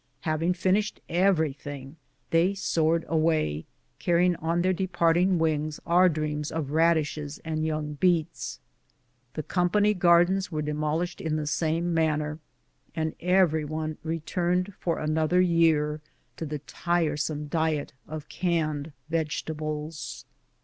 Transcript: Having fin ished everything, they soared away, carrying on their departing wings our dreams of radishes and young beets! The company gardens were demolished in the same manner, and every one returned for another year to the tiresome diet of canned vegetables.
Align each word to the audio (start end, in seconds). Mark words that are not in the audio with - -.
Having 0.21 0.53
fin 0.55 0.73
ished 0.73 0.93
everything, 1.09 1.95
they 2.31 2.55
soared 2.55 3.05
away, 3.07 3.67
carrying 3.99 4.35
on 4.37 4.63
their 4.63 4.73
departing 4.73 5.37
wings 5.37 5.79
our 5.85 6.09
dreams 6.09 6.51
of 6.51 6.71
radishes 6.71 7.39
and 7.45 7.63
young 7.63 7.93
beets! 7.93 8.59
The 9.35 9.43
company 9.43 9.93
gardens 9.93 10.51
were 10.51 10.63
demolished 10.63 11.21
in 11.21 11.35
the 11.35 11.45
same 11.45 11.93
manner, 11.93 12.39
and 12.95 13.13
every 13.19 13.63
one 13.63 13.99
returned 14.01 14.73
for 14.79 14.97
another 14.97 15.39
year 15.39 16.01
to 16.37 16.47
the 16.47 16.57
tiresome 16.57 17.45
diet 17.45 17.93
of 18.07 18.27
canned 18.27 18.93
vegetables. 19.07 20.25